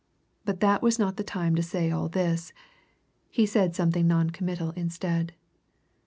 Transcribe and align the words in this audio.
But 0.45 0.61
that 0.61 0.81
was 0.81 0.97
not 0.97 1.17
the 1.17 1.23
time 1.23 1.53
to 1.53 1.61
say 1.61 1.91
all 1.91 2.09
this 2.09 2.53
he 3.29 3.45
said 3.45 3.75
something 3.75 4.07
non 4.07 4.31
committal 4.31 4.71
instead. 4.71 5.33